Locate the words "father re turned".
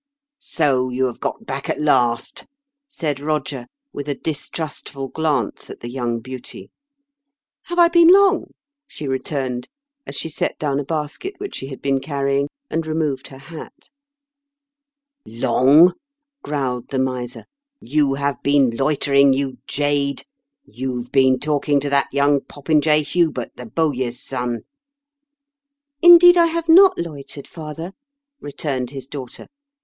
27.47-28.89